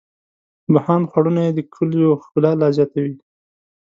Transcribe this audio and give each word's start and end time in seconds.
بهاند 0.73 1.05
خوړونه 1.11 1.41
یې 1.47 1.51
د 1.55 1.59
کلیو 1.73 2.19
ښکلا 2.23 2.51
لا 2.61 2.67
زیاتوي. 2.77 3.15